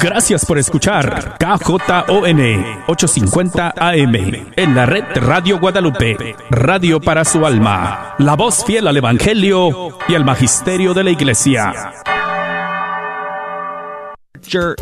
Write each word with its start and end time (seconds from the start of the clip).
Gracias 0.00 0.46
por 0.46 0.58
escuchar 0.58 1.36
KJON 1.38 2.40
850 2.86 3.74
AM 3.76 4.14
en 4.56 4.74
la 4.74 4.86
red 4.86 5.04
Radio 5.14 5.60
Guadalupe, 5.60 6.36
radio 6.50 7.00
para 7.00 7.24
su 7.24 7.44
alma, 7.44 8.14
la 8.18 8.34
voz 8.34 8.64
fiel 8.64 8.88
al 8.88 8.96
Evangelio 8.96 9.98
y 10.08 10.14
al 10.14 10.24
Magisterio 10.24 10.94
de 10.94 11.04
la 11.04 11.10
Iglesia. 11.10 11.92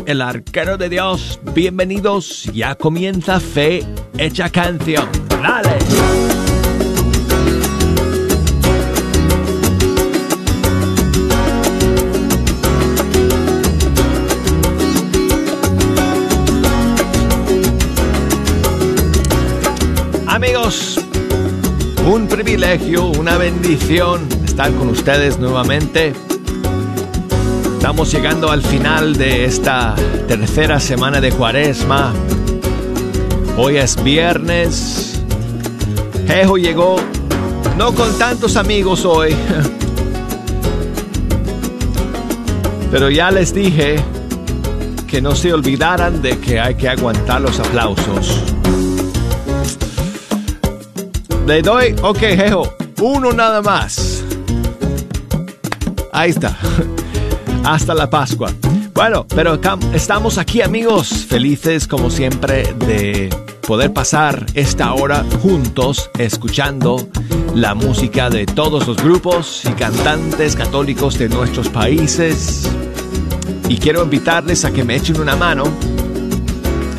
El 0.05 0.21
arquero 0.21 0.77
de 0.77 0.89
Dios, 0.89 1.39
bienvenidos, 1.53 2.45
ya 2.53 2.75
comienza 2.75 3.39
Fe 3.39 3.85
Hecha 4.17 4.49
Canción. 4.49 5.07
¡Dale! 5.29 6.08
Privilegio, 22.59 23.05
una 23.05 23.37
bendición 23.37 24.27
estar 24.43 24.69
con 24.73 24.89
ustedes 24.89 25.39
nuevamente. 25.39 26.11
Estamos 27.77 28.11
llegando 28.11 28.51
al 28.51 28.61
final 28.61 29.15
de 29.15 29.45
esta 29.45 29.95
tercera 30.27 30.77
semana 30.81 31.21
de 31.21 31.31
cuaresma. 31.31 32.13
Hoy 33.55 33.77
es 33.77 34.03
viernes. 34.03 35.23
Jejo 36.27 36.57
llegó, 36.57 36.97
no 37.77 37.95
con 37.95 38.19
tantos 38.19 38.57
amigos 38.57 39.05
hoy. 39.05 39.29
Pero 42.91 43.09
ya 43.09 43.31
les 43.31 43.53
dije 43.53 44.03
que 45.07 45.21
no 45.21 45.33
se 45.33 45.53
olvidaran 45.53 46.21
de 46.21 46.37
que 46.37 46.59
hay 46.59 46.75
que 46.75 46.89
aguantar 46.89 47.39
los 47.39 47.57
aplausos. 47.57 48.48
Le 51.49 51.63
doy, 51.63 51.95
ok, 52.03 52.19
jejo, 52.19 52.75
uno 53.01 53.31
nada 53.31 53.63
más. 53.63 54.23
Ahí 56.11 56.29
está. 56.29 56.55
Hasta 57.63 57.95
la 57.95 58.07
Pascua. 58.07 58.51
Bueno, 58.93 59.25
pero 59.27 59.59
estamos 59.91 60.37
aquí 60.37 60.61
amigos, 60.61 61.25
felices 61.27 61.87
como 61.87 62.11
siempre 62.11 62.75
de 62.85 63.35
poder 63.65 63.91
pasar 63.91 64.45
esta 64.53 64.93
hora 64.93 65.25
juntos 65.41 66.11
escuchando 66.19 67.09
la 67.55 67.73
música 67.73 68.29
de 68.29 68.45
todos 68.45 68.85
los 68.85 68.97
grupos 68.97 69.65
y 69.65 69.71
cantantes 69.71 70.55
católicos 70.55 71.17
de 71.17 71.29
nuestros 71.29 71.67
países. 71.67 72.69
Y 73.67 73.77
quiero 73.77 74.03
invitarles 74.03 74.65
a 74.65 74.71
que 74.71 74.83
me 74.83 74.95
echen 74.95 75.19
una 75.19 75.35
mano 75.35 75.63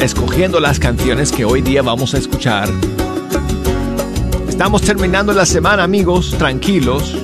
escogiendo 0.01 0.59
las 0.59 0.81
canciones 0.81 1.31
que 1.31 1.45
hoy 1.45 1.63
día 1.63 1.83
vamos 1.83 2.15
a 2.15 2.19
escuchar 2.19 2.69
Estamos 4.61 4.83
terminando 4.83 5.33
la 5.33 5.47
semana, 5.47 5.85
amigos, 5.85 6.35
tranquilos. 6.37 7.17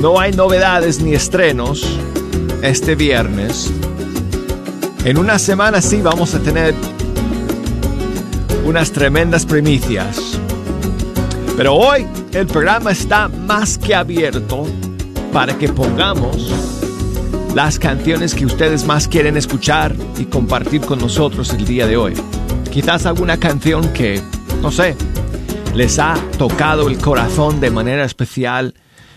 No 0.00 0.18
hay 0.18 0.32
novedades 0.32 1.00
ni 1.00 1.14
estrenos 1.14 1.86
este 2.62 2.96
viernes. 2.96 3.72
En 5.04 5.18
una 5.18 5.38
semana 5.38 5.80
sí 5.80 6.02
vamos 6.02 6.34
a 6.34 6.40
tener 6.40 6.74
unas 8.66 8.90
tremendas 8.90 9.46
primicias. 9.46 10.36
Pero 11.56 11.76
hoy 11.76 12.04
el 12.32 12.48
programa 12.48 12.90
está 12.90 13.28
más 13.28 13.78
que 13.78 13.94
abierto 13.94 14.66
para 15.32 15.56
que 15.58 15.68
pongamos 15.68 16.52
las 17.54 17.78
canciones 17.78 18.34
que 18.34 18.46
ustedes 18.46 18.84
más 18.84 19.06
quieren 19.06 19.36
escuchar 19.36 19.94
y 20.18 20.24
compartir 20.24 20.80
con 20.80 20.98
nosotros 20.98 21.54
el 21.54 21.64
día 21.64 21.86
de 21.86 21.96
hoy. 21.96 22.14
Quizás 22.72 23.06
alguna 23.06 23.36
canción 23.36 23.92
que, 23.92 24.20
no 24.60 24.72
sé, 24.72 24.96
les 25.74 25.98
ha 25.98 26.14
tocado 26.36 26.88
el 26.88 26.98
corazón 26.98 27.60
de 27.60 27.70
manera 27.70 28.04
especial, 28.04 28.74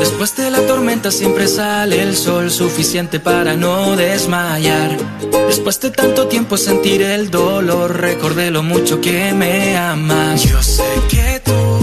Después 0.00 0.36
de 0.36 0.50
la 0.50 0.60
tormenta 0.66 1.10
siempre 1.10 1.46
sale 1.48 2.02
el 2.02 2.16
sol 2.16 2.50
suficiente 2.50 3.20
para 3.20 3.56
no 3.56 3.96
desmayar. 3.96 4.96
Después 5.46 5.80
de 5.80 5.90
tanto 5.90 6.26
tiempo 6.26 6.56
sentir 6.56 7.02
el 7.02 7.30
dolor, 7.30 8.00
recordé 8.00 8.50
lo 8.50 8.62
mucho 8.62 9.00
que 9.00 9.32
me 9.32 9.76
amas. 9.76 10.42
Yo 10.42 10.62
sé 10.62 10.84
que 11.08 11.40
tú 11.44 11.75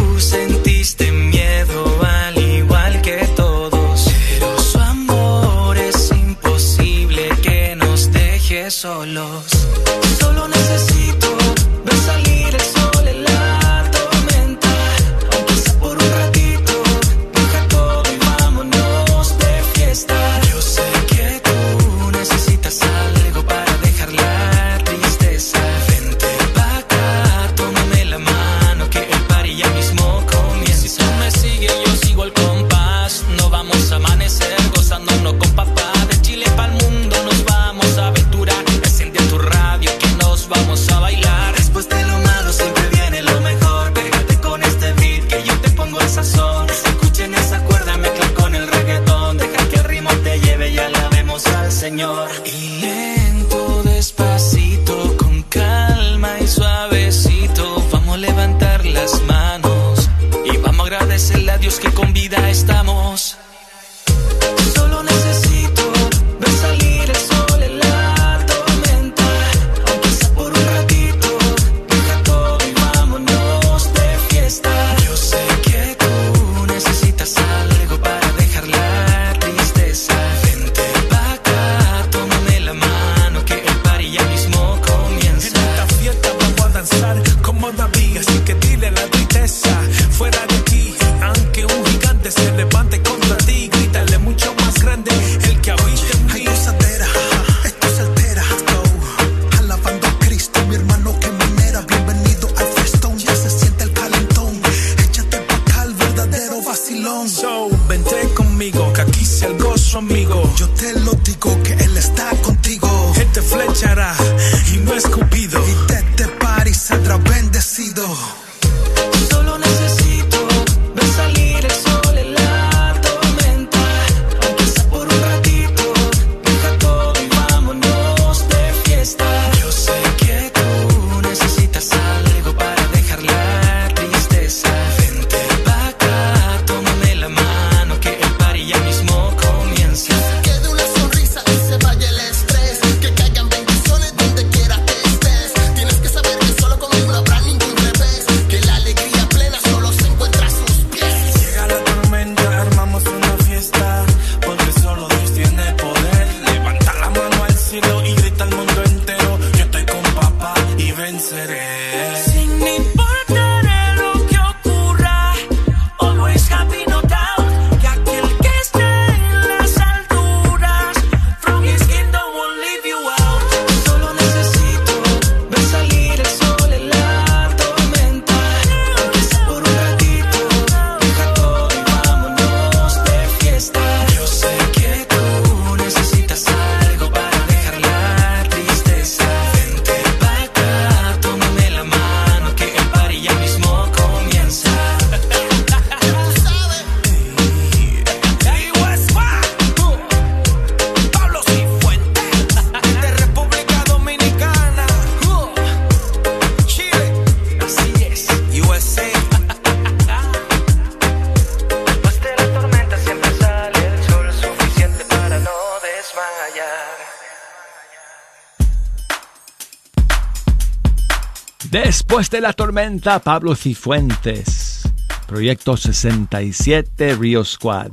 Después 221.73 222.29
de 222.29 222.39
la 222.39 222.53
tormenta, 222.53 223.17
Pablo 223.17 223.55
Cifuentes. 223.55 224.83
Proyecto 225.25 225.75
67 225.75 227.15
Río 227.15 227.43
Squad. 227.43 227.89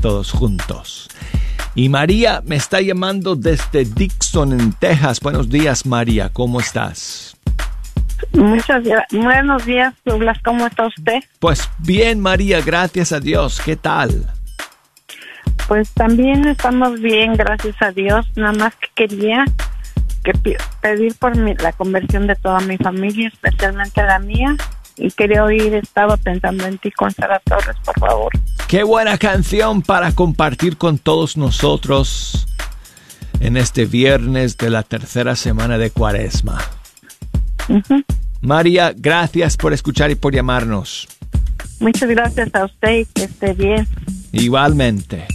Todos 0.00 0.32
juntos. 0.32 1.08
Y 1.76 1.88
María 1.88 2.42
me 2.44 2.56
está 2.56 2.80
llamando 2.80 3.36
desde 3.36 3.84
Dixon, 3.84 4.52
en 4.58 4.72
Texas. 4.72 5.20
Buenos 5.20 5.48
días, 5.48 5.86
María. 5.86 6.30
¿Cómo 6.30 6.58
estás? 6.58 7.36
Muchas 8.32 8.82
Buenos 9.12 9.66
días, 9.66 9.94
Douglas. 10.04 10.38
¿Cómo 10.44 10.66
está 10.66 10.88
usted? 10.88 11.20
Pues 11.38 11.70
bien, 11.78 12.18
María. 12.18 12.60
Gracias 12.60 13.12
a 13.12 13.20
Dios. 13.20 13.62
¿Qué 13.64 13.76
tal? 13.76 14.32
Pues 15.68 15.92
también 15.92 16.44
estamos 16.48 17.00
bien, 17.00 17.34
gracias 17.34 17.80
a 17.82 17.92
Dios. 17.92 18.26
Nada 18.34 18.52
más 18.54 18.74
que 18.74 18.88
quería 18.96 19.44
que 20.22 20.32
pedir 20.80 21.14
por 21.16 21.36
mi, 21.36 21.54
la 21.54 21.72
conversión 21.72 22.26
de 22.26 22.36
toda 22.36 22.60
mi 22.60 22.76
familia, 22.78 23.28
especialmente 23.28 24.02
la 24.02 24.18
mía. 24.18 24.56
Y 24.96 25.10
quería 25.10 25.44
oír, 25.44 25.74
estaba 25.74 26.16
pensando 26.16 26.66
en 26.66 26.78
ti 26.78 26.90
con 26.90 27.12
Torres, 27.12 27.76
por 27.84 27.98
favor. 27.98 28.32
Qué 28.68 28.82
buena 28.82 29.18
canción 29.18 29.82
para 29.82 30.12
compartir 30.12 30.76
con 30.76 30.98
todos 30.98 31.36
nosotros 31.36 32.46
en 33.40 33.56
este 33.56 33.86
viernes 33.86 34.56
de 34.56 34.70
la 34.70 34.82
tercera 34.82 35.34
semana 35.34 35.78
de 35.78 35.90
Cuaresma. 35.90 36.58
María, 38.40 38.92
gracias 38.96 39.56
por 39.56 39.72
escuchar 39.72 40.10
y 40.10 40.14
por 40.14 40.34
llamarnos. 40.34 41.08
Muchas 41.80 42.08
gracias 42.08 42.54
a 42.54 42.64
usted 42.64 43.00
y 43.00 43.04
que 43.06 43.24
esté 43.24 43.54
bien. 43.54 43.88
Igualmente. 44.32 45.26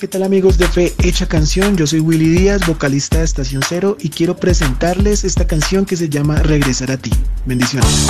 ¿Qué 0.00 0.08
tal 0.08 0.22
amigos 0.22 0.56
de 0.56 0.66
Fe 0.66 0.94
Hecha 1.02 1.26
Canción? 1.26 1.76
Yo 1.76 1.86
soy 1.86 2.00
Willy 2.00 2.30
Díaz, 2.30 2.66
vocalista 2.66 3.18
de 3.18 3.24
Estación 3.24 3.60
Cero 3.68 3.98
y 4.00 4.08
quiero 4.08 4.34
presentarles 4.34 5.24
esta 5.24 5.46
canción 5.46 5.84
que 5.84 5.94
se 5.96 6.08
llama 6.08 6.36
Regresar 6.36 6.90
a 6.90 6.96
ti. 6.96 7.10
Bendiciones. 7.44 8.08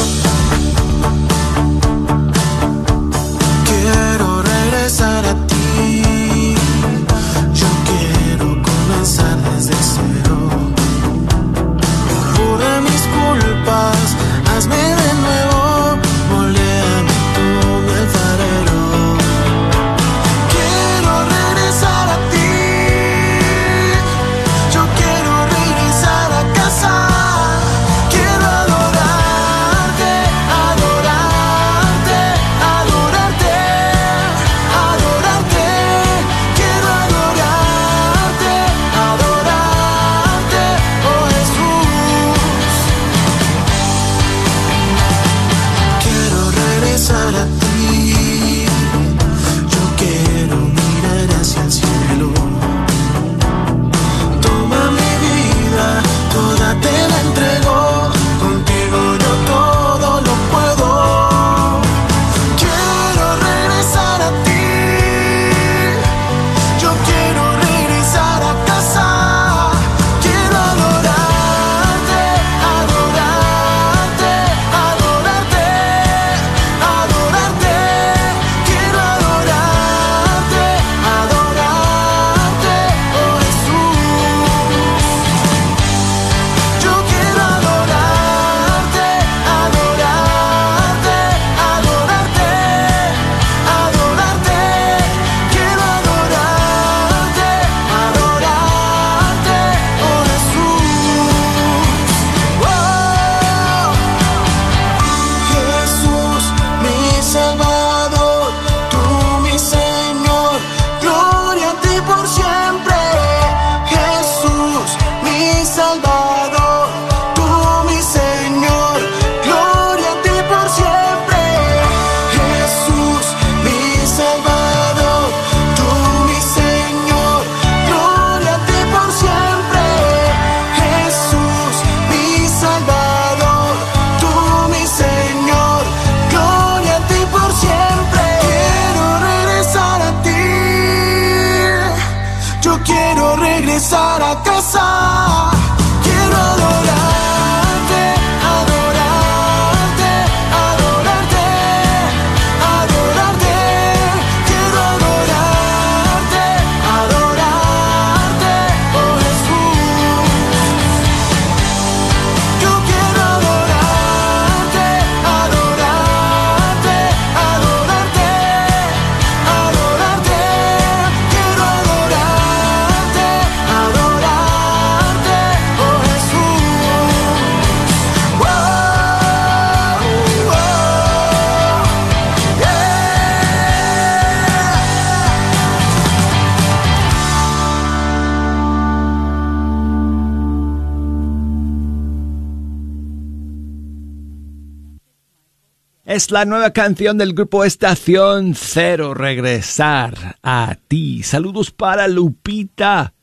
Es 196.10 196.32
la 196.32 196.44
nueva 196.44 196.72
canción 196.72 197.18
del 197.18 197.34
grupo 197.34 197.64
Estación 197.64 198.56
Cero, 198.56 199.14
Regresar 199.14 200.38
a 200.42 200.76
ti. 200.88 201.22
Saludos 201.22 201.70
para 201.70 202.08
Lupita. 202.08 203.14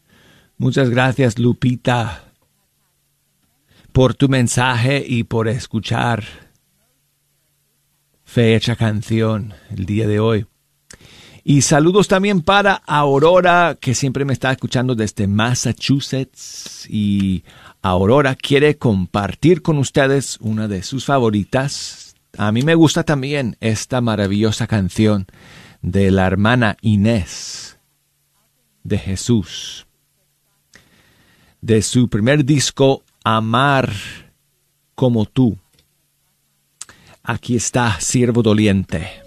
Muchas 0.57 0.89
gracias, 0.89 1.37
Lupita, 1.37 2.31
por 3.91 4.13
tu 4.13 4.29
mensaje 4.29 5.03
y 5.05 5.25
por 5.25 5.49
escuchar 5.49 6.23
fecha 8.23 8.77
canción 8.77 9.53
el 9.69 9.85
día 9.85 10.07
de 10.07 10.21
hoy. 10.21 10.45
Y 11.43 11.63
saludos 11.63 12.07
también 12.07 12.41
para 12.41 12.75
Aurora, 12.85 13.77
que 13.81 13.95
siempre 13.95 14.23
me 14.23 14.31
está 14.31 14.53
escuchando 14.53 14.95
desde 14.95 15.27
Massachusetts. 15.27 16.87
Y 16.89 17.43
Aurora 17.81 18.35
quiere 18.35 18.77
compartir 18.77 19.61
con 19.61 19.77
ustedes 19.77 20.37
una 20.39 20.69
de 20.69 20.83
sus 20.83 21.03
favoritas. 21.03 22.06
A 22.37 22.51
mí 22.51 22.61
me 22.61 22.75
gusta 22.75 23.03
también 23.03 23.57
esta 23.61 23.99
maravillosa 23.99 24.67
canción 24.67 25.25
de 25.81 26.11
la 26.11 26.27
hermana 26.27 26.77
Inés 26.81 27.79
de 28.83 28.99
Jesús. 28.99 29.87
De 31.61 31.81
su 31.81 32.09
primer 32.09 32.45
disco, 32.45 33.03
Amar 33.23 33.91
como 34.93 35.25
tú. 35.25 35.57
Aquí 37.23 37.55
está 37.55 37.99
Siervo 37.99 38.43
Doliente. 38.43 39.26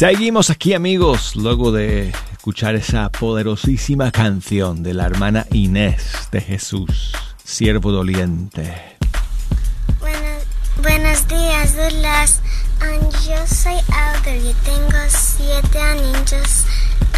Seguimos 0.00 0.48
aquí 0.48 0.72
amigos, 0.72 1.36
luego 1.36 1.72
de 1.72 2.14
escuchar 2.32 2.74
esa 2.74 3.10
poderosísima 3.10 4.10
canción 4.10 4.82
de 4.82 4.94
la 4.94 5.04
hermana 5.04 5.44
Inés 5.52 6.26
de 6.32 6.40
Jesús, 6.40 7.12
siervo 7.44 7.92
doliente. 7.92 8.96
buenos 10.82 11.28
días, 11.28 11.76
Douglas. 11.76 12.40
Um, 12.80 13.10
yo 13.28 13.46
soy 13.46 13.76
Alder 13.92 14.38
y 14.38 14.54
tengo 14.64 14.98
siete 15.08 15.78
años, 15.78 16.64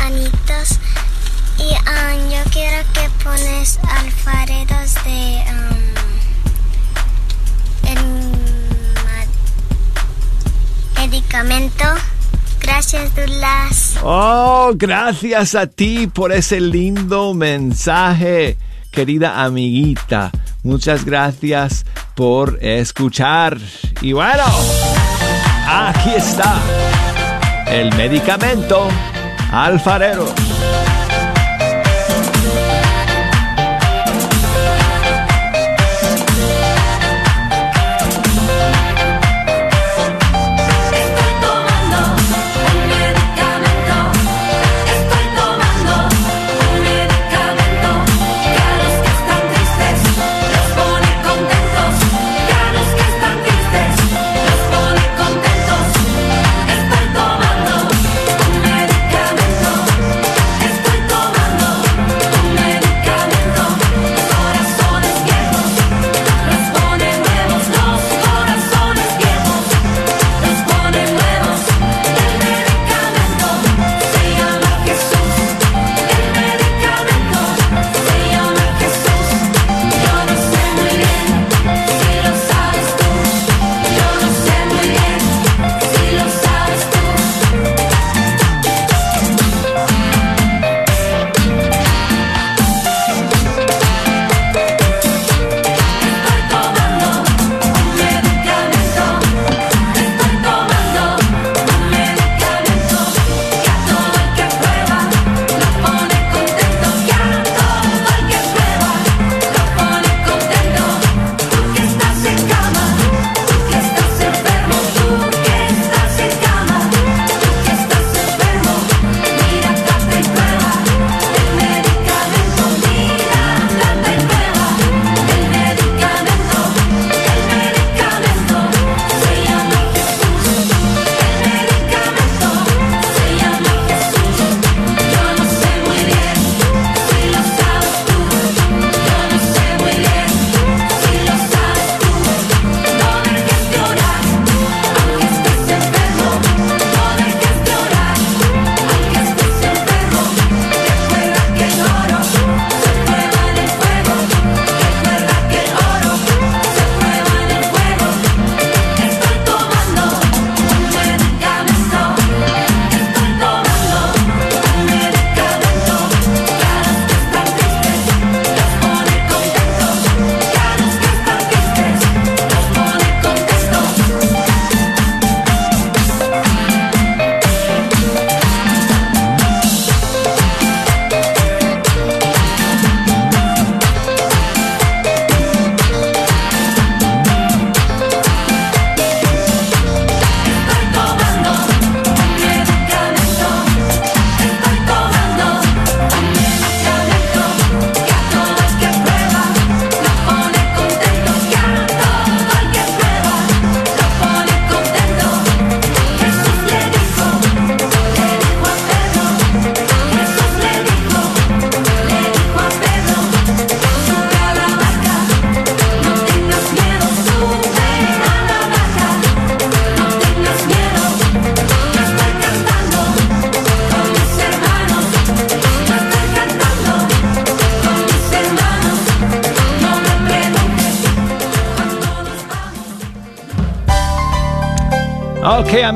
anitos. 0.05 0.81
Y 1.59 1.71
um, 1.87 2.31
yo 2.33 2.43
quiero 2.51 2.83
que 2.95 3.09
pones 3.23 3.79
alfareros 3.85 4.95
de 5.05 5.45
um, 7.95 8.41
medicamento. 10.97 11.85
Gracias, 12.73 13.15
Dulas. 13.15 13.97
Oh, 14.03 14.73
gracias 14.75 15.55
a 15.55 15.67
ti 15.67 16.07
por 16.07 16.33
ese 16.33 16.59
lindo 16.59 17.35
mensaje, 17.35 18.57
querida 18.91 19.45
amiguita. 19.45 20.31
Muchas 20.63 21.05
gracias 21.05 21.85
por 22.15 22.59
escuchar. 22.63 23.59
Y 24.01 24.15
bueno, 24.15 24.45
aquí 25.69 26.15
está 26.17 26.55
el 27.67 27.95
medicamento 27.95 28.89
alfarero. 29.53 30.35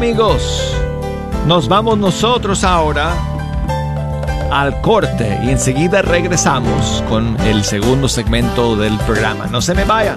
Amigos, 0.06 0.72
nos 1.48 1.66
vamos 1.66 1.98
nosotros 1.98 2.62
ahora 2.62 3.12
al 4.52 4.80
corte 4.80 5.40
y 5.42 5.50
enseguida 5.50 6.00
regresamos 6.00 7.02
con 7.08 7.36
el 7.40 7.64
segundo 7.64 8.08
segmento 8.08 8.76
del 8.76 8.96
programa. 8.98 9.48
No 9.48 9.60
se 9.60 9.74
me 9.74 9.84
vayan. 9.84 10.16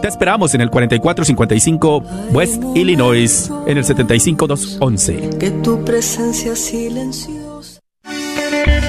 Te 0.00 0.08
esperamos 0.08 0.54
en 0.54 0.60
el 0.60 0.70
4455 0.70 2.02
West 2.32 2.62
Illinois, 2.74 3.50
en 3.66 3.78
el 3.78 3.84
75211. 3.84 5.30
Que 5.38 5.50
tu 5.50 5.84
presencia 5.84 6.54
silenciosa. 6.54 7.80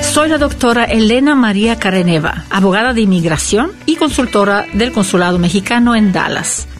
Soy 0.01 0.29
la 0.29 0.37
doctora 0.37 0.85
Elena 0.85 1.35
María 1.35 1.77
Careneva, 1.77 2.45
abogada 2.49 2.93
de 2.93 3.01
inmigración 3.01 3.71
y 3.85 3.95
consultora 3.97 4.65
del 4.73 4.91
Consulado 4.91 5.37
Mexicano 5.37 5.95
en 5.95 6.11
Dallas. 6.11 6.67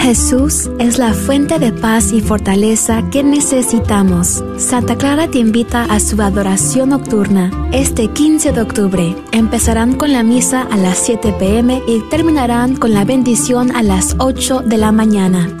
Jesús 0.00 0.70
es 0.78 0.96
la 0.96 1.12
fuente 1.12 1.58
de 1.58 1.72
paz 1.72 2.10
y 2.12 2.22
fortaleza 2.22 3.04
que 3.10 3.22
necesitamos. 3.22 4.42
Santa 4.56 4.96
Clara 4.96 5.28
te 5.28 5.38
invita 5.38 5.84
a 5.84 6.00
su 6.00 6.20
adoración 6.22 6.88
nocturna. 6.88 7.50
Este 7.70 8.08
15 8.08 8.52
de 8.52 8.62
octubre 8.62 9.14
empezarán 9.32 9.96
con 9.96 10.12
la 10.12 10.22
misa 10.22 10.62
a 10.62 10.78
las 10.78 10.98
7 11.04 11.34
pm 11.38 11.82
y 11.86 12.00
terminarán 12.08 12.76
con 12.76 12.94
la 12.94 13.04
bendición 13.04 13.76
a 13.76 13.82
las 13.82 14.16
8 14.18 14.62
de 14.64 14.78
la 14.78 14.90
mañana. 14.90 15.60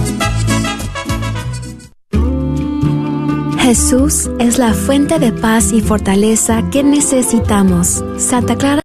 Jesús 3.71 4.29
es 4.37 4.59
la 4.59 4.73
fuente 4.73 5.17
de 5.17 5.31
paz 5.31 5.71
y 5.71 5.79
fortaleza 5.79 6.61
que 6.71 6.83
necesitamos. 6.83 8.03
Santa 8.17 8.57
Clara. 8.57 8.81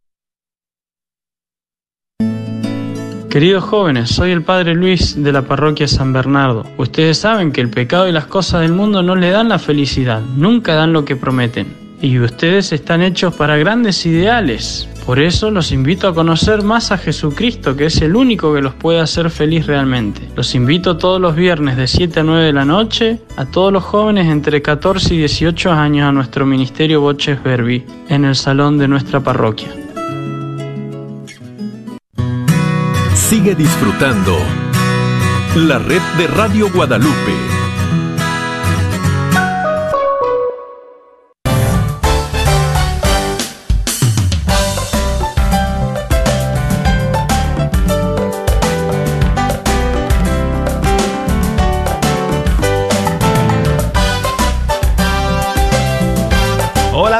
Queridos 3.28 3.64
jóvenes, 3.64 4.10
soy 4.10 4.30
el 4.30 4.44
Padre 4.44 4.76
Luis 4.76 5.20
de 5.20 5.32
la 5.32 5.42
parroquia 5.42 5.88
San 5.88 6.12
Bernardo. 6.12 6.64
Ustedes 6.78 7.18
saben 7.18 7.50
que 7.50 7.60
el 7.60 7.68
pecado 7.68 8.06
y 8.06 8.12
las 8.12 8.26
cosas 8.26 8.60
del 8.60 8.74
mundo 8.74 9.02
no 9.02 9.16
le 9.16 9.30
dan 9.30 9.48
la 9.48 9.58
felicidad, 9.58 10.20
nunca 10.36 10.76
dan 10.76 10.92
lo 10.92 11.04
que 11.04 11.16
prometen. 11.16 11.66
Y 12.00 12.20
ustedes 12.20 12.70
están 12.72 13.02
hechos 13.02 13.34
para 13.34 13.56
grandes 13.56 14.06
ideales. 14.06 14.88
Por 15.06 15.20
eso 15.20 15.52
los 15.52 15.70
invito 15.70 16.08
a 16.08 16.14
conocer 16.14 16.64
más 16.64 16.90
a 16.90 16.98
Jesucristo, 16.98 17.76
que 17.76 17.86
es 17.86 18.02
el 18.02 18.16
único 18.16 18.52
que 18.52 18.60
los 18.60 18.74
puede 18.74 18.98
hacer 18.98 19.30
feliz 19.30 19.66
realmente. 19.66 20.28
Los 20.34 20.56
invito 20.56 20.96
todos 20.96 21.20
los 21.20 21.36
viernes 21.36 21.76
de 21.76 21.86
7 21.86 22.20
a 22.20 22.22
9 22.24 22.44
de 22.46 22.52
la 22.52 22.64
noche 22.64 23.20
a 23.36 23.44
todos 23.44 23.72
los 23.72 23.84
jóvenes 23.84 24.26
entre 24.26 24.62
14 24.62 25.14
y 25.14 25.18
18 25.18 25.70
años 25.70 26.08
a 26.08 26.12
nuestro 26.12 26.44
ministerio 26.44 27.00
Boches 27.00 27.40
Verbi 27.40 27.84
en 28.08 28.24
el 28.24 28.34
salón 28.34 28.78
de 28.78 28.88
nuestra 28.88 29.20
parroquia. 29.20 29.68
Sigue 33.14 33.54
disfrutando 33.54 34.36
la 35.54 35.78
red 35.78 36.02
de 36.18 36.26
Radio 36.26 36.68
Guadalupe. 36.72 37.55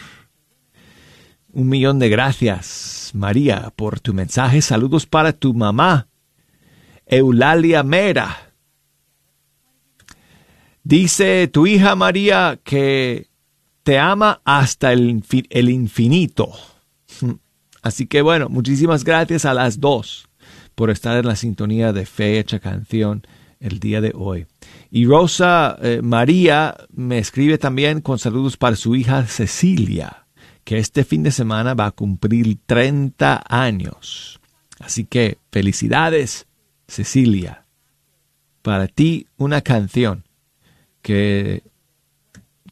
Un 1.53 1.69
millón 1.69 1.99
de 1.99 2.09
gracias, 2.09 3.11
María, 3.13 3.71
por 3.77 4.01
tu 4.01 4.13
mensaje. 4.13 4.61
Saludos 4.61 5.05
para 5.05 5.31
tu 5.31 5.53
mamá, 5.53 6.09
Eulalia 7.05 7.81
Mera. 7.81 8.51
Dice 10.83 11.47
tu 11.47 11.65
hija 11.65 11.95
María 11.95 12.59
que 12.63 13.29
te 13.85 13.99
ama 13.99 14.41
hasta 14.45 14.91
el, 14.93 15.23
el 15.51 15.69
infinito. 15.69 16.51
Así 17.83 18.07
que 18.07 18.23
bueno, 18.23 18.49
muchísimas 18.49 19.03
gracias 19.03 19.45
a 19.45 19.53
las 19.53 19.79
dos 19.79 20.27
por 20.73 20.89
estar 20.89 21.15
en 21.17 21.27
la 21.27 21.35
sintonía 21.35 21.93
de 21.93 22.07
Fecha 22.07 22.59
Canción 22.59 23.27
el 23.59 23.79
día 23.79 24.01
de 24.01 24.11
hoy. 24.15 24.47
Y 24.89 25.05
Rosa 25.05 25.77
eh, 25.83 26.01
María 26.01 26.75
me 26.95 27.19
escribe 27.19 27.59
también 27.59 28.01
con 28.01 28.17
saludos 28.17 28.57
para 28.57 28.75
su 28.75 28.95
hija 28.95 29.23
Cecilia, 29.27 30.25
que 30.63 30.79
este 30.79 31.03
fin 31.03 31.21
de 31.21 31.31
semana 31.31 31.75
va 31.75 31.85
a 31.85 31.91
cumplir 31.91 32.57
30 32.65 33.43
años. 33.47 34.39
Así 34.79 35.05
que 35.05 35.37
felicidades, 35.51 36.47
Cecilia. 36.87 37.65
Para 38.63 38.87
ti 38.87 39.27
una 39.37 39.61
canción 39.61 40.23
que 41.03 41.61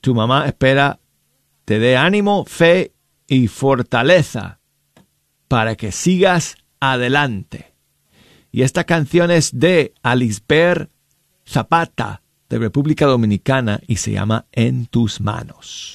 tu 0.02 0.16
mamá 0.16 0.48
espera 0.48 1.00
te 1.66 1.80
dé 1.80 1.98
ánimo, 1.98 2.46
fe 2.46 2.94
y 3.28 3.48
fortaleza 3.48 4.60
para 5.48 5.76
que 5.76 5.92
sigas 5.92 6.58
adelante. 6.80 7.74
Y 8.52 8.62
esta 8.62 8.84
canción 8.84 9.32
es 9.32 9.58
de 9.60 9.94
Alisber 10.04 10.90
Zapata 11.48 12.22
de 12.50 12.60
República 12.60 13.06
Dominicana 13.06 13.80
y 13.88 13.98
se 13.98 14.12
llama 14.12 14.46
En 14.52 14.86
tus 14.86 15.22
manos. 15.22 15.94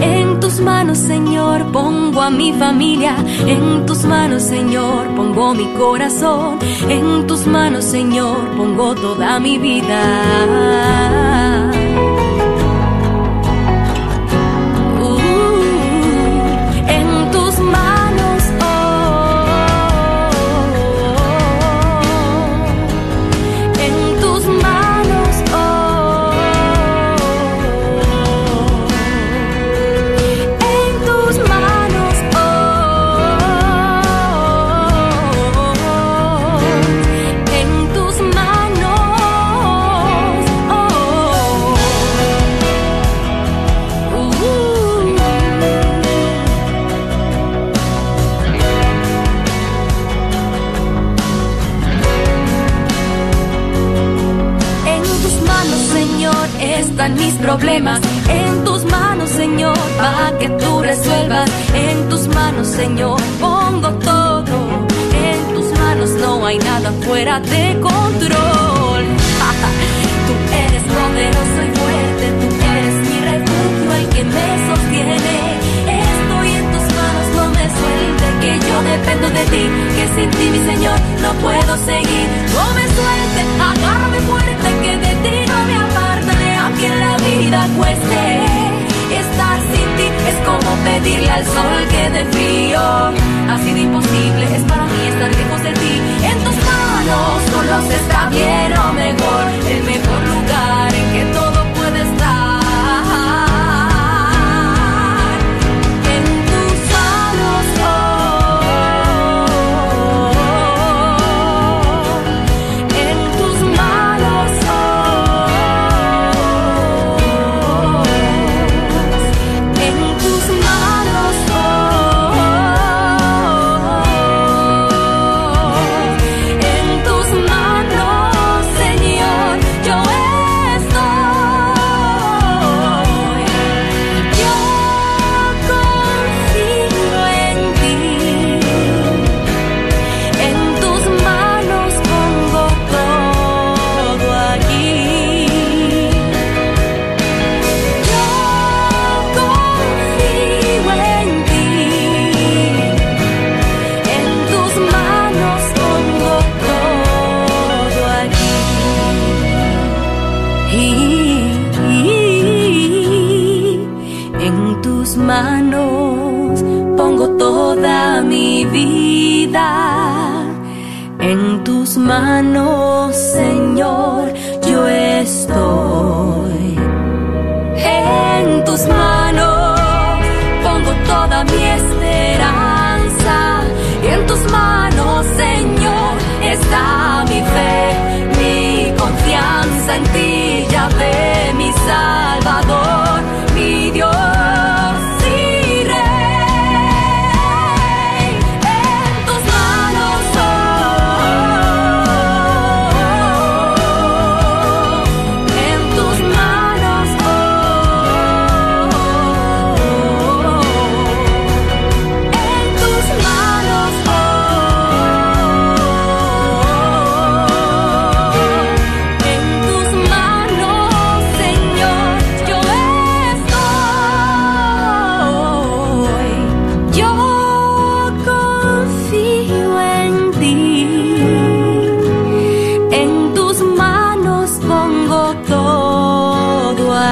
En 0.00 0.38
tus 0.38 0.60
manos, 0.60 0.98
Señor, 0.98 1.72
pongo 1.72 2.22
a 2.22 2.30
mi 2.30 2.52
familia. 2.52 3.16
En 3.46 3.84
tus 3.84 4.04
manos, 4.04 4.42
Señor, 4.42 5.08
pongo 5.16 5.52
mi 5.52 5.66
corazón. 5.74 6.58
En 6.88 7.26
tus 7.26 7.44
manos, 7.46 7.84
Señor, 7.84 8.48
pongo 8.56 8.94
toda 8.94 9.40
mi 9.40 9.58
vida. 9.58 11.65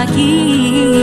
Aquí. 0.05 0.94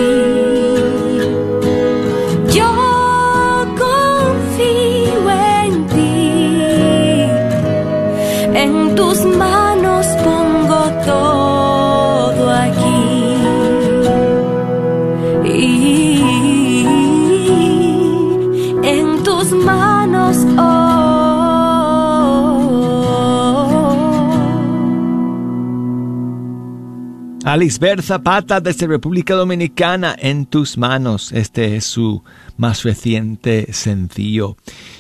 Alisbert 27.52 28.02
Zapata 28.02 28.62
desde 28.62 28.88
República 28.88 29.34
Dominicana 29.34 30.16
en 30.18 30.46
tus 30.46 30.78
manos. 30.78 31.34
Este 31.34 31.76
es 31.76 31.84
su 31.84 32.24
más 32.56 32.84
reciente 32.84 33.74
sencillo. 33.74 34.56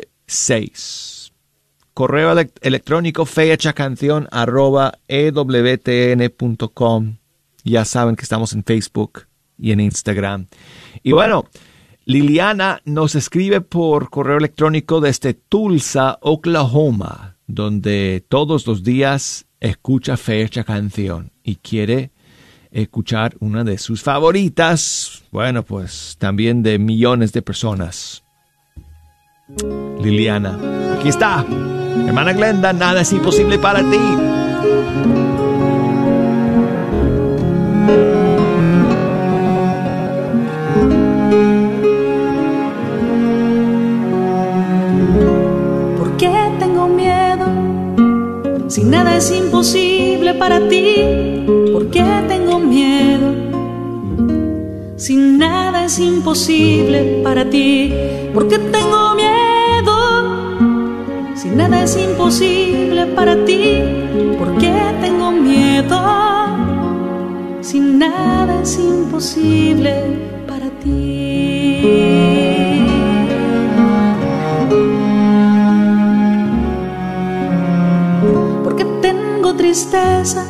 205-271-2976. 0.00 1.32
Correo 1.94 2.32
elec- 2.32 2.52
electrónico 2.62 3.26
fecha 3.26 3.72
canción 3.74 4.26
arroba 4.32 4.98
ewtn.com. 5.08 6.36
Ya 7.62 7.84
saben 7.84 8.16
que 8.16 8.22
estamos 8.22 8.54
en 8.54 8.64
Facebook 8.64 9.26
y 9.60 9.72
en 9.72 9.80
Instagram. 9.80 10.46
Y 11.02 11.12
bueno, 11.12 11.46
Liliana 12.04 12.80
nos 12.84 13.14
escribe 13.14 13.60
por 13.60 14.10
correo 14.10 14.38
electrónico 14.38 15.00
desde 15.00 15.34
Tulsa, 15.34 16.18
Oklahoma, 16.22 17.36
donde 17.46 18.24
todos 18.28 18.66
los 18.66 18.82
días 18.82 19.46
escucha 19.60 20.16
fecha 20.16 20.64
canción 20.64 21.30
y 21.44 21.56
quiere 21.56 22.10
escuchar 22.70 23.36
una 23.40 23.64
de 23.64 23.78
sus 23.78 24.02
favoritas, 24.02 25.22
bueno, 25.30 25.64
pues 25.64 26.16
también 26.18 26.62
de 26.62 26.78
millones 26.78 27.32
de 27.32 27.42
personas. 27.42 28.22
Liliana, 30.00 30.58
aquí 30.98 31.08
está. 31.08 31.44
Hermana 32.06 32.32
Glenda, 32.32 32.72
nada 32.72 33.00
es 33.02 33.12
imposible 33.12 33.58
para 33.58 33.80
ti. 33.80 35.19
Imposible 56.20 57.22
para 57.24 57.48
ti, 57.48 57.94
¿por 58.34 58.46
qué 58.46 58.58
tengo 58.58 59.14
miedo? 59.14 59.96
Si 61.34 61.48
nada 61.48 61.84
es 61.84 61.96
imposible 61.96 63.06
para 63.16 63.42
ti, 63.46 63.80
¿por 64.38 64.58
qué 64.58 64.74
tengo 65.00 65.32
miedo? 65.32 65.98
Si 67.62 67.80
nada 67.80 68.60
es 68.60 68.78
imposible 68.78 69.94
para 70.46 70.68
ti. 70.82 71.00
porque 78.62 78.84
tengo 79.00 79.54
tristeza. 79.56 80.49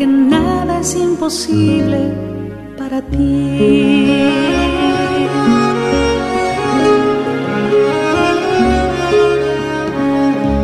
porque 0.00 0.12
nada 0.14 0.80
es 0.80 0.94
imposible 0.94 1.98
para 2.78 3.02
ti. 3.02 4.16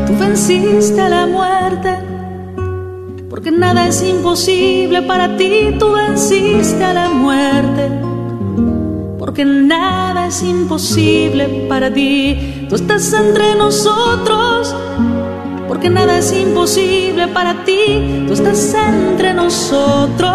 Tú 0.07 0.16
venciste 0.18 1.03
a 1.03 1.09
la 1.11 1.26
muerte. 1.26 1.99
Porque 3.28 3.51
nada 3.51 3.89
es 3.89 4.03
imposible 4.03 5.03
para 5.03 5.37
ti, 5.37 5.76
tú 5.78 5.93
venciste 5.93 6.82
a 6.82 6.95
la 6.95 7.11
muerte. 7.11 7.91
Porque 9.18 9.45
nada 9.45 10.28
es 10.28 10.43
imposible 10.43 11.66
para 11.68 11.93
ti, 11.93 12.64
tú 12.70 12.76
estás 12.76 13.12
entre 13.12 13.55
nosotros. 13.55 14.74
Porque 15.77 15.91
nada 15.91 16.16
es 16.16 16.33
imposible 16.33 17.29
para 17.29 17.62
ti, 17.66 18.24
tú 18.27 18.33
estás 18.33 18.74
entre 18.74 19.35
nosotros. 19.35 20.31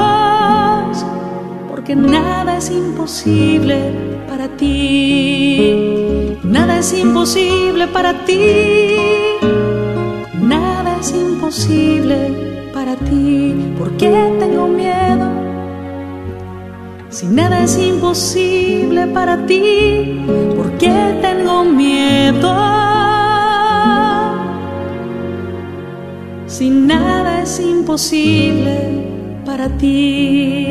Porque 1.68 1.96
nada 1.96 2.58
es 2.58 2.70
imposible 2.70 3.92
para 4.30 4.50
ti. 4.50 6.38
Nada 6.44 6.78
es 6.78 6.94
imposible 6.94 7.88
para 7.88 8.24
ti. 8.24 8.98
Nada 10.44 10.98
es 11.00 11.12
imposible 11.12 12.70
para 12.72 12.96
ti. 12.98 13.74
¿Por 13.80 13.98
qué 13.98 14.32
tengo 14.40 14.68
miedo? 14.68 15.28
Si 17.10 17.26
nada 17.26 17.64
es 17.64 17.80
imposible 17.80 19.08
para 19.08 19.44
ti, 19.48 20.24
¿por 20.56 20.70
qué 20.78 21.18
tengo 21.20 21.64
miedo? 21.64 22.71
Si 26.62 26.70
nada 26.70 27.42
es 27.42 27.60
imposible 27.60 29.42
para 29.44 29.68
ti, 29.80 30.68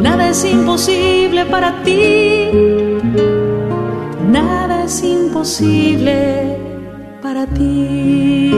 nada 0.00 0.30
es 0.30 0.44
imposible 0.44 1.46
para 1.46 1.84
ti, 1.84 2.50
nada 4.28 4.82
es 4.82 5.04
imposible 5.04 6.58
para 7.22 7.46
ti. 7.46 8.50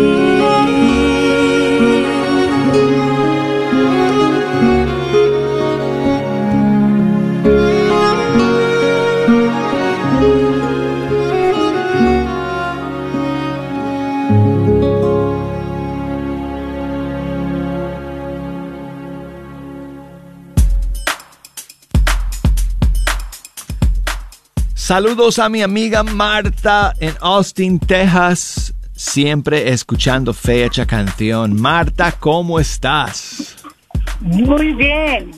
Saludos 24.90 25.38
a 25.38 25.48
mi 25.48 25.62
amiga 25.62 26.02
Marta 26.02 26.92
en 26.98 27.14
Austin, 27.20 27.78
Texas, 27.78 28.74
siempre 28.92 29.70
escuchando 29.70 30.34
fecha 30.34 30.84
canción. 30.84 31.54
Marta, 31.60 32.10
¿cómo 32.18 32.58
estás? 32.58 33.54
Muy 34.18 34.72
bien, 34.72 35.30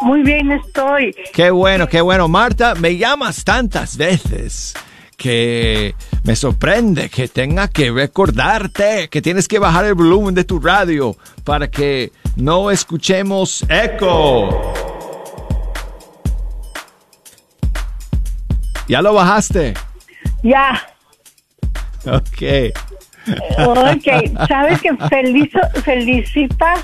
muy 0.00 0.24
bien 0.24 0.50
estoy. 0.50 1.14
Qué 1.32 1.52
bueno, 1.52 1.86
qué 1.86 2.00
bueno. 2.00 2.26
Marta, 2.26 2.74
me 2.74 2.96
llamas 2.96 3.44
tantas 3.44 3.96
veces 3.96 4.74
que 5.16 5.94
me 6.24 6.34
sorprende 6.34 7.10
que 7.10 7.28
tenga 7.28 7.68
que 7.68 7.92
recordarte 7.92 9.08
que 9.08 9.22
tienes 9.22 9.46
que 9.46 9.60
bajar 9.60 9.84
el 9.84 9.94
volumen 9.94 10.34
de 10.34 10.42
tu 10.42 10.58
radio 10.58 11.16
para 11.44 11.70
que 11.70 12.10
no 12.34 12.72
escuchemos 12.72 13.64
eco. 13.68 14.87
¿Ya 18.88 19.02
lo 19.02 19.12
bajaste? 19.14 19.74
Ya. 20.42 20.80
Ok. 22.06 22.72
Ok, 23.58 24.48
sabes 24.48 24.80
que 24.80 24.96
felizo, 25.08 25.58
felicita 25.84 26.74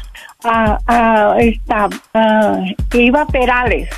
a, 0.44 0.78
a 0.86 1.36
esta 1.38 1.88
a 2.12 2.56
Eva 2.92 3.26
Perales. 3.26 3.88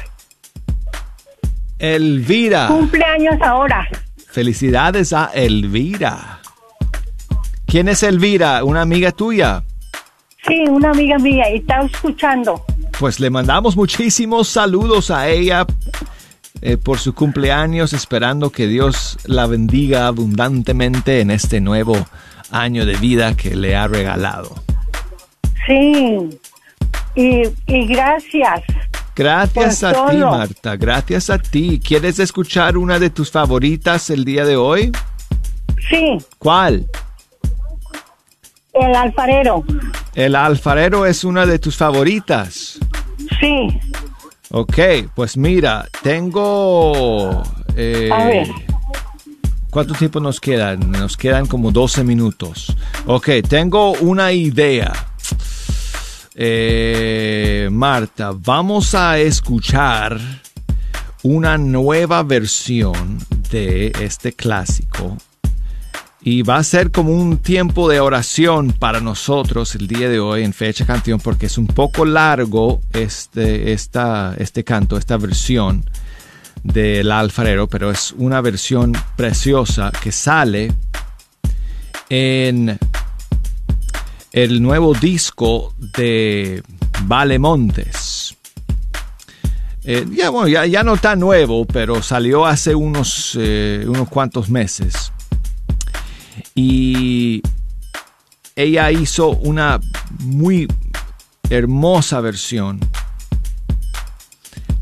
Elvira. 1.78 2.68
Cumpleaños 2.68 3.40
ahora. 3.42 3.88
Felicidades 4.30 5.12
a 5.12 5.30
Elvira. 5.34 6.40
¿Quién 7.66 7.88
es 7.88 8.02
Elvira? 8.04 8.62
¿Una 8.62 8.82
amiga 8.82 9.11
tuya? 9.11 9.64
Sí, 10.46 10.64
una 10.68 10.90
amiga 10.90 11.18
mía 11.18 11.50
y 11.52 11.57
está 11.59 11.82
escuchando. 11.82 12.64
Pues 12.98 13.18
le 13.18 13.28
mandamos 13.30 13.76
muchísimos 13.76 14.48
saludos 14.48 15.11
a 15.11 15.28
ella 15.28 15.66
eh, 16.62 16.76
por 16.76 16.98
su 16.98 17.14
cumpleaños, 17.14 17.92
esperando 17.92 18.50
que 18.50 18.66
Dios 18.66 19.18
la 19.24 19.46
bendiga 19.46 20.07
abundantemente 20.07 21.20
en 21.20 21.30
este 21.30 21.61
nuevo 21.61 21.96
año 22.50 22.86
de 22.86 22.96
vida 22.96 23.36
que 23.36 23.54
le 23.54 23.76
ha 23.76 23.88
regalado. 23.88 24.54
Sí, 25.66 26.38
y, 27.14 27.42
y 27.66 27.86
gracias. 27.86 28.62
Gracias 29.14 29.82
a 29.82 30.11
ti. 30.11 30.16
Marta. 30.18 30.76
Gracias 30.76 31.30
a 31.30 31.38
ti. 31.38 31.80
¿Quieres 31.82 32.18
escuchar 32.18 32.76
una 32.76 32.98
de 32.98 33.11
tus 33.11 33.30
favoritas 33.30 34.11
el 34.11 34.24
día 34.24 34.44
de 34.44 34.57
hoy? 34.57 34.92
Sí, 35.88 36.18
¿Cuál? 36.38 36.86
el 38.80 38.94
alfarero. 38.94 39.64
El 40.14 40.36
alfarero 40.36 41.07
es 41.07 41.24
una 41.24 41.46
de 41.46 41.59
tus 41.59 41.76
favoritas. 41.76 42.78
Sí, 43.40 43.68
Ok, 44.51 44.78
pues 45.14 45.36
mira, 45.36 45.88
tengo... 46.03 47.42
eh, 47.76 48.11
A 48.12 48.24
ver. 48.26 48.49
¿Cuánto 49.70 49.94
tiempo 49.94 50.20
nos 50.20 50.40
quedan? 50.40 50.90
Nos 50.90 51.16
quedan 51.16 51.47
como 51.47 51.70
12 51.70 52.03
minutos. 52.05 52.74
Ok, 53.07 53.28
tengo 53.49 53.92
una 53.92 54.32
idea. 54.32 54.92
Eh, 56.34 57.68
Marta, 57.72 58.32
vamos 58.34 58.94
a 58.94 59.18
escuchar 59.18 60.18
una 61.22 61.59
nueva 61.59 62.22
versión 62.22 63.18
de 63.51 63.92
este 64.01 64.32
clásico. 64.32 65.16
Y 66.28 66.42
va 66.42 66.56
a 66.56 66.64
ser 66.64 66.90
como 66.90 67.12
un 67.12 67.38
tiempo 67.38 67.88
de 67.88 68.00
oración 68.00 68.72
para 68.72 69.00
nosotros 69.00 69.76
el 69.76 69.86
día 69.86 70.08
de 70.08 70.18
hoy 70.18 70.42
en 70.42 70.52
Fecha 70.52 70.84
Canción 70.84 71.20
porque 71.20 71.46
es 71.46 71.56
un 71.56 71.68
poco 71.68 72.04
largo 72.04 72.80
este, 72.92 73.72
esta, 73.72 74.34
este 74.36 74.64
canto, 74.64 74.98
esta 74.98 75.18
versión 75.18 75.88
del 76.64 77.12
alfarero, 77.12 77.68
pero 77.68 77.92
es 77.92 78.10
una 78.18 78.40
versión 78.40 78.92
preciosa 79.14 79.92
que 80.02 80.10
sale 80.10 80.72
en 82.08 82.76
el 84.32 84.60
nuevo 84.60 84.94
disco 84.94 85.74
de 85.78 86.60
Vale 87.04 87.38
Montes. 87.38 88.34
Eh, 89.84 90.04
ya, 90.10 90.30
bueno, 90.30 90.48
ya, 90.48 90.66
ya 90.66 90.82
no 90.82 90.96
tan 90.96 91.20
nuevo, 91.20 91.66
pero 91.66 92.02
salió 92.02 92.46
hace 92.46 92.74
unos, 92.74 93.38
eh, 93.40 93.84
unos 93.86 94.08
cuantos 94.08 94.50
meses. 94.50 95.12
Y 96.57 97.42
ella 98.57 98.90
hizo 98.90 99.28
una 99.28 99.78
muy 100.20 100.66
hermosa 101.50 102.20
versión 102.20 102.80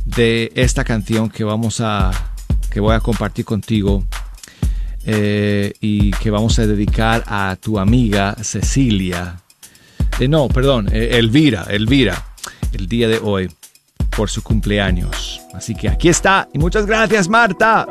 de 0.05 0.53
esta 0.55 0.85
canción 0.85 1.29
que 1.29 1.45
vamos 1.45 1.81
a 1.81 2.11
que 2.71 2.81
voy 2.81 2.95
a 2.95 3.01
compartir 3.01 3.45
contigo 3.45 4.05
eh, 5.05 5.73
y 5.81 6.13
que 6.13 6.31
vamos 6.31 6.59
a 6.59 6.67
dedicar 6.67 7.25
a 7.27 7.57
tu 7.61 7.79
amiga 7.79 8.37
Cecilia. 8.43 9.41
Eh, 10.19 10.29
no 10.29 10.49
perdón 10.49 10.89
eh, 10.93 11.19
Elvira 11.19 11.67
Elvira 11.69 12.25
el 12.73 12.89
día 12.89 13.09
de 13.09 13.19
hoy 13.19 13.51
por 14.17 14.31
su 14.31 14.43
cumpleaños. 14.43 15.41
Así 15.53 15.75
que 15.75 15.89
aquí 15.89 16.09
está 16.09 16.49
y 16.53 16.59
muchas 16.59 16.87
gracias 16.87 17.29
Marta 17.29 17.87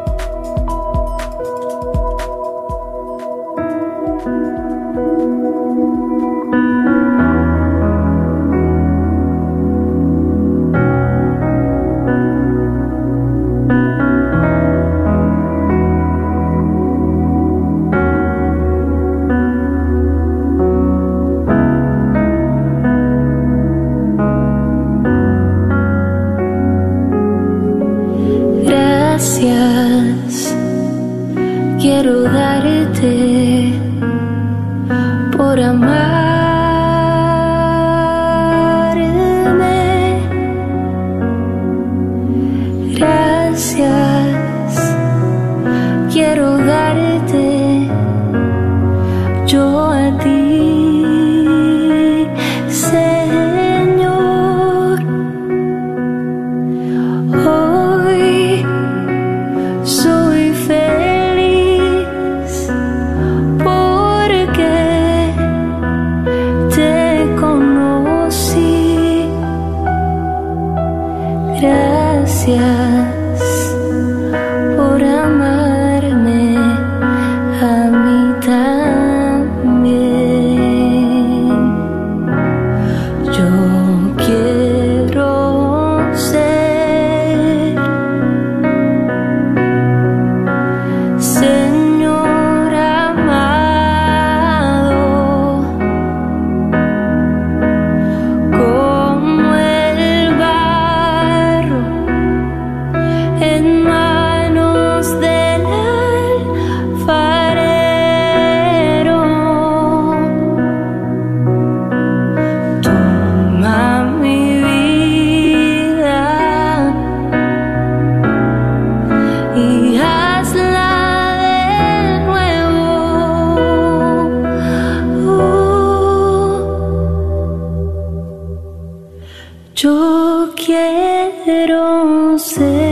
quiero 131.44 132.38
ser 132.40 132.83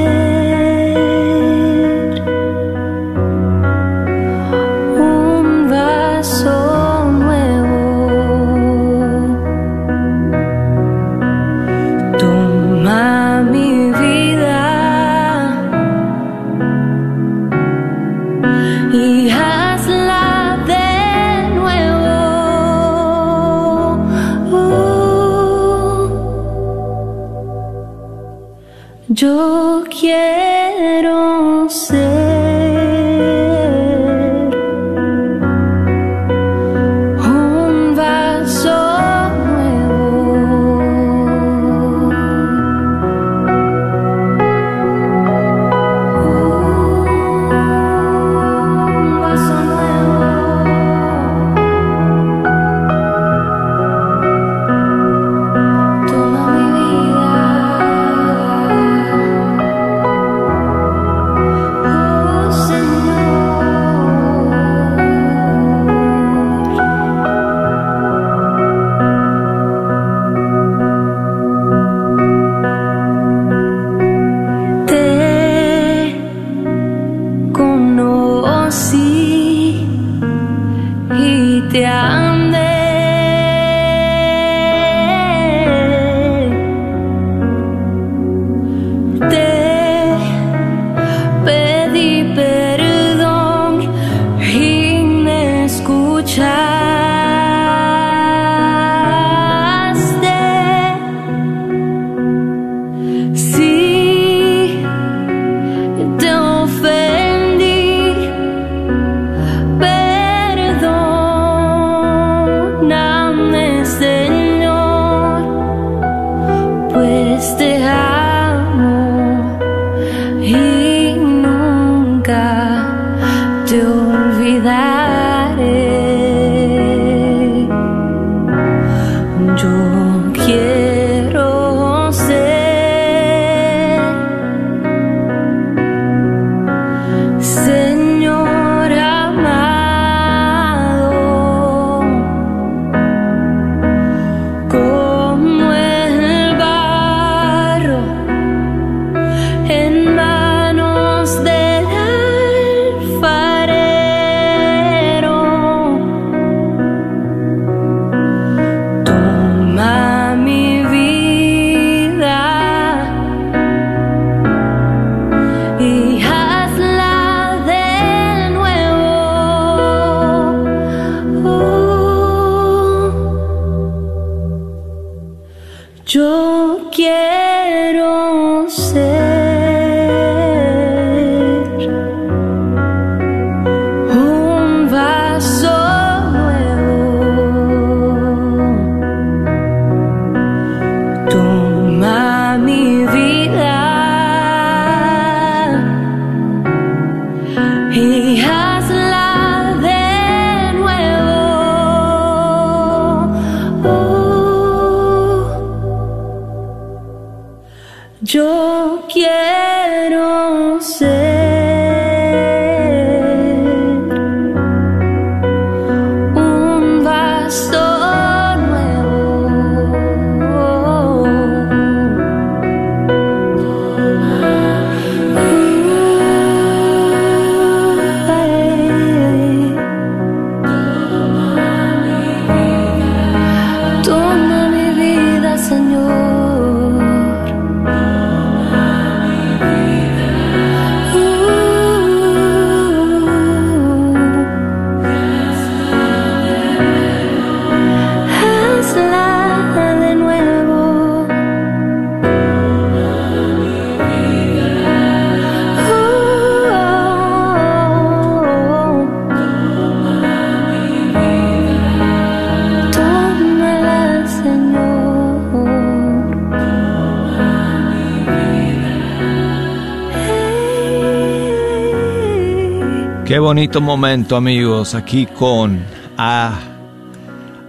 bonito 273.61 273.79
momento, 273.79 274.35
amigos, 274.37 274.95
aquí 274.95 275.27
con 275.27 275.85
a, 276.17 276.59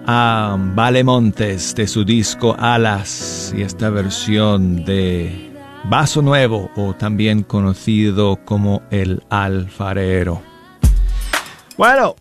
a 0.07 0.57
Vale 0.59 1.05
Montes 1.05 1.75
de 1.75 1.87
su 1.87 2.03
disco 2.03 2.57
Alas 2.59 3.53
y 3.55 3.61
esta 3.61 3.91
versión 3.91 4.87
de 4.87 5.53
Vaso 5.85 6.23
Nuevo 6.23 6.71
o 6.77 6.95
también 6.95 7.43
conocido 7.43 8.39
como 8.43 8.81
El 8.91 9.23
Alfarero. 9.29 10.41
Bueno, 11.77 12.15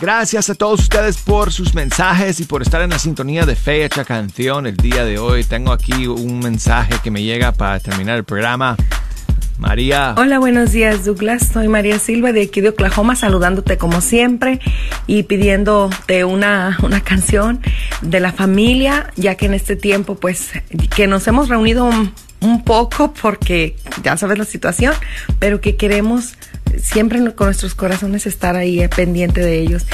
Gracias 0.00 0.48
a 0.48 0.54
todos 0.54 0.80
ustedes 0.80 1.18
por 1.18 1.52
sus 1.52 1.74
mensajes 1.74 2.40
y 2.40 2.44
por 2.46 2.62
estar 2.62 2.80
en 2.80 2.88
la 2.88 2.98
sintonía 2.98 3.44
de 3.44 3.54
Fecha 3.54 4.02
Canción 4.02 4.66
el 4.66 4.76
día 4.76 5.04
de 5.04 5.18
hoy. 5.18 5.44
Tengo 5.44 5.72
aquí 5.72 6.06
un 6.06 6.38
mensaje 6.38 6.94
que 7.04 7.10
me 7.10 7.22
llega 7.22 7.52
para 7.52 7.78
terminar 7.78 8.16
el 8.16 8.24
programa. 8.24 8.76
María. 9.60 10.14
Hola, 10.16 10.38
buenos 10.38 10.72
días 10.72 11.04
Douglas. 11.04 11.50
Soy 11.52 11.68
María 11.68 11.98
Silva 11.98 12.32
de 12.32 12.42
aquí 12.42 12.60
de 12.60 12.70
Oklahoma, 12.70 13.14
saludándote 13.14 13.76
como 13.76 14.00
siempre 14.00 14.58
y 15.06 15.24
pidiéndote 15.24 16.24
una, 16.24 16.78
una 16.82 17.02
canción 17.02 17.60
de 18.00 18.20
la 18.20 18.32
familia, 18.32 19.12
ya 19.16 19.34
que 19.34 19.46
en 19.46 19.54
este 19.54 19.76
tiempo 19.76 20.16
pues 20.16 20.50
que 20.96 21.06
nos 21.06 21.26
hemos 21.28 21.48
reunido 21.48 21.84
un, 21.84 22.64
poco 22.64 23.12
porque 23.12 23.76
ya 24.02 24.16
sabes 24.16 24.38
la 24.38 24.46
situación, 24.46 24.94
pero 25.38 25.60
que 25.60 25.76
queremos 25.76 26.36
siempre 26.82 27.18
con 27.34 27.48
nuestros 27.48 27.74
corazones 27.74 28.26
estar 28.26 28.56
ahí 28.56 28.80
eh, 28.80 28.88
pendiente 28.88 29.42
de 29.42 29.60
ellos. 29.60 29.84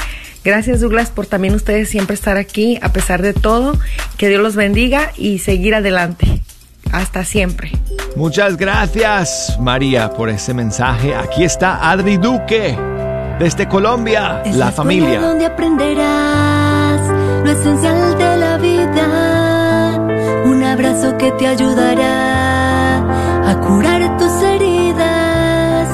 Gracias 0.45 0.79
Douglas 0.79 1.09
por 1.09 1.25
también 1.25 1.53
ustedes 1.55 1.89
siempre 1.89 2.13
estar 2.13 2.37
aquí 2.37 2.79
a 2.81 2.93
pesar 2.93 3.21
de 3.21 3.33
todo. 3.33 3.77
Que 4.17 4.29
Dios 4.29 4.41
los 4.41 4.55
bendiga 4.55 5.11
y 5.17 5.39
seguir 5.39 5.75
adelante. 5.75 6.41
Hasta 6.93 7.25
siempre. 7.25 7.73
Muchas 8.17 8.57
gracias 8.57 9.57
María 9.59 10.09
por 10.09 10.29
ese 10.29 10.53
mensaje. 10.53 11.15
Aquí 11.15 11.43
está 11.43 11.89
Adri 11.91 12.17
Duque 12.17 12.75
desde 13.39 13.67
Colombia, 13.67 14.41
Es 14.43 14.55
la 14.55 14.69
escuela 14.69 14.71
familia. 14.71 15.21
donde 15.21 15.45
aprenderás 15.45 17.01
lo 17.45 17.51
esencial 17.51 18.17
de 18.17 18.37
la 18.37 18.57
vida. 18.57 19.93
Un 20.45 20.63
abrazo 20.63 21.15
que 21.17 21.31
te 21.33 21.45
ayudará 21.47 22.97
a 23.51 23.59
curar 23.61 24.17
tus 24.17 24.31
heridas. 24.41 25.87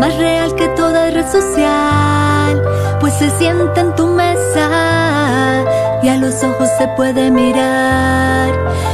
Más 0.00 0.16
real 0.16 0.54
que 0.54 0.68
toda 0.68 1.10
red 1.10 1.26
social, 1.26 2.62
pues 3.00 3.14
se 3.14 3.30
sienta 3.30 3.80
en 3.80 3.94
tu 3.96 4.06
mesa 4.06 5.64
y 6.04 6.08
a 6.08 6.16
los 6.18 6.34
ojos 6.44 6.68
se 6.78 6.86
puede 6.96 7.30
mirar 7.32 8.50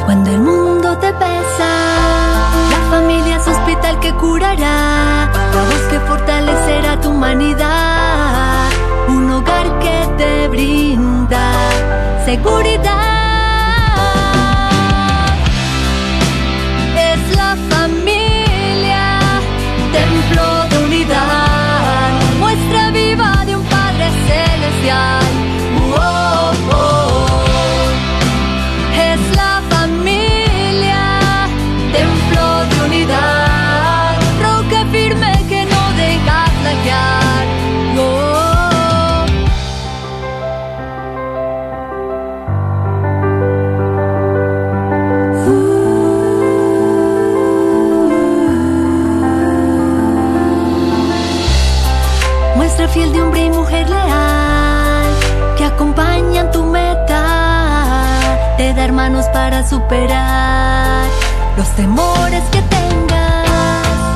cuando 0.07 0.31
el 0.31 0.41
mundo 0.41 0.70
hospital 3.91 4.01
que 4.01 4.13
curará, 4.15 5.31
la 5.53 5.65
voz 5.65 5.83
que 5.91 6.01
fortalecerá 6.01 7.01
tu 7.01 7.11
humanidad, 7.11 8.69
un 9.09 9.31
hogar 9.31 9.79
que 9.81 10.09
te 10.17 10.49
brinda 10.49 11.53
seguridad. 12.25 13.10
Superar 59.69 61.07
los 61.57 61.69
temores 61.77 62.43
que 62.51 62.63
tengas. 62.63 63.49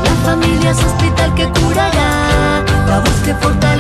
La 0.05 0.15
familia 0.25 0.71
es 0.71 0.83
hospital 0.83 1.35
que 1.35 1.49
curará, 1.61 2.65
la 2.89 3.01
voz 3.01 3.17
que 3.25 3.35
fortalecerá 3.35 3.74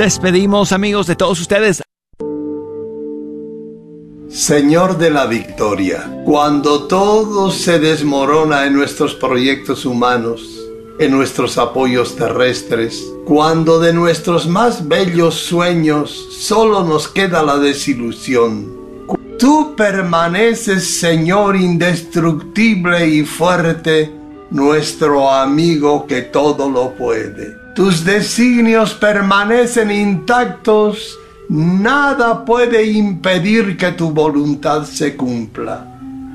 despedimos, 0.00 0.72
amigos, 0.72 1.06
de 1.06 1.14
todos 1.14 1.38
ustedes. 1.40 1.82
Señor 4.28 4.96
de 4.96 5.10
la 5.10 5.26
victoria, 5.26 6.22
cuando 6.24 6.84
todo 6.84 7.50
se 7.50 7.78
desmorona 7.78 8.64
en 8.64 8.72
nuestros 8.72 9.14
proyectos 9.14 9.84
humanos, 9.84 10.40
en 10.98 11.10
nuestros 11.10 11.58
apoyos 11.58 12.16
terrestres, 12.16 13.04
cuando 13.26 13.78
de 13.78 13.92
nuestros 13.92 14.46
más 14.46 14.88
bellos 14.88 15.34
sueños 15.34 16.28
solo 16.30 16.82
nos 16.82 17.06
queda 17.06 17.42
la 17.42 17.58
desilusión, 17.58 19.06
tú 19.38 19.74
permaneces, 19.76 20.98
Señor 20.98 21.56
indestructible 21.56 23.06
y 23.06 23.24
fuerte, 23.24 24.10
nuestro 24.50 25.30
amigo 25.30 26.06
que 26.06 26.22
todo 26.22 26.70
lo 26.70 26.94
puede. 26.94 27.59
Tus 27.74 28.04
designios 28.04 28.94
permanecen 28.94 29.90
intactos 29.90 31.18
Nada 31.50 32.44
puede 32.44 32.84
impedir 32.92 33.76
que 33.76 33.90
tu 33.90 34.12
voluntad 34.12 34.84
se 34.84 35.16
cumpla. 35.16 35.84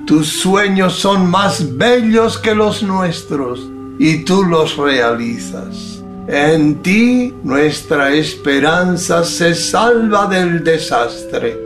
Tus 0.05 0.27
sueños 0.27 0.95
son 0.95 1.31
más 1.31 1.77
bellos 1.77 2.37
que 2.37 2.53
los 2.53 2.83
nuestros 2.83 3.65
y 3.97 4.25
tú 4.25 4.43
los 4.43 4.75
realizas. 4.75 6.03
En 6.27 6.81
ti 6.81 7.33
nuestra 7.43 8.13
esperanza 8.13 9.23
se 9.23 9.55
salva 9.55 10.27
del 10.27 10.65
desastre, 10.65 11.57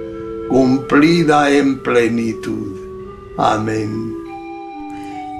cumplida 0.47 1.49
en 1.49 1.79
plenitud. 1.79 2.77
Amén. 3.35 4.13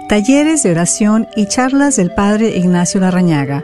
Talleres 0.09 0.63
de 0.63 0.71
oración 0.71 1.27
y 1.35 1.47
charlas 1.47 1.97
del 1.97 2.09
Padre 2.15 2.57
Ignacio 2.57 2.99
Larrañaga. 3.01 3.63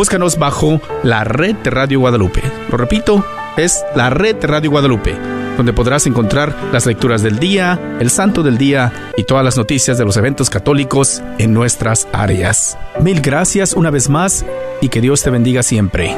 Búscanos 0.00 0.38
bajo 0.38 0.80
la 1.02 1.24
red 1.24 1.56
de 1.56 1.68
Radio 1.68 2.00
Guadalupe. 2.00 2.40
Lo 2.70 2.78
repito, 2.78 3.22
es 3.58 3.84
la 3.94 4.08
red 4.08 4.36
de 4.36 4.46
Radio 4.46 4.70
Guadalupe, 4.70 5.14
donde 5.58 5.74
podrás 5.74 6.06
encontrar 6.06 6.56
las 6.72 6.86
lecturas 6.86 7.22
del 7.22 7.38
día, 7.38 7.78
el 8.00 8.08
santo 8.08 8.42
del 8.42 8.56
día 8.56 9.10
y 9.18 9.24
todas 9.24 9.44
las 9.44 9.58
noticias 9.58 9.98
de 9.98 10.06
los 10.06 10.16
eventos 10.16 10.48
católicos 10.48 11.22
en 11.36 11.52
nuestras 11.52 12.08
áreas. 12.14 12.78
Mil 13.02 13.20
gracias 13.20 13.74
una 13.74 13.90
vez 13.90 14.08
más 14.08 14.46
y 14.80 14.88
que 14.88 15.02
Dios 15.02 15.22
te 15.22 15.28
bendiga 15.28 15.62
siempre. 15.62 16.16